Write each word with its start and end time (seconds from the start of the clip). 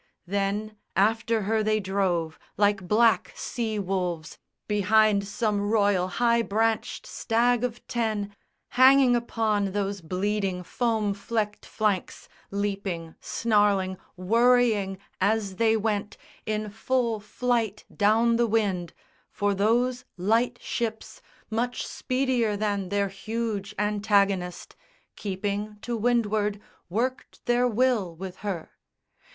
Then 0.25 0.77
after 0.95 1.43
her 1.43 1.61
they 1.61 1.79
drove, 1.79 2.39
like 2.57 2.87
black 2.87 3.31
sea 3.35 3.77
wolves 3.77 4.39
Behind 4.67 5.27
some 5.27 5.61
royal 5.61 6.07
high 6.07 6.41
branched 6.41 7.05
stag 7.05 7.63
of 7.63 7.85
ten, 7.85 8.35
Hanging 8.69 9.15
upon 9.15 9.73
those 9.73 10.01
bleeding 10.01 10.63
foam 10.63 11.13
flecked 11.13 11.67
flanks, 11.67 12.27
Leaping, 12.49 13.13
snarling, 13.21 13.95
worrying, 14.17 14.97
as 15.21 15.57
they 15.57 15.77
went 15.77 16.17
In 16.47 16.71
full 16.71 17.19
flight 17.19 17.85
down 17.95 18.37
the 18.37 18.47
wind; 18.47 18.93
for 19.29 19.53
those 19.53 20.03
light 20.17 20.57
ships 20.59 21.21
Much 21.51 21.85
speedier 21.85 22.57
than 22.57 22.89
their 22.89 23.09
huge 23.09 23.75
antagonist, 23.77 24.75
Keeping 25.15 25.77
to 25.83 25.95
windward, 25.95 26.59
worked 26.89 27.45
their 27.45 27.67
will 27.67 28.15
with 28.15 28.37
her. 28.37 28.71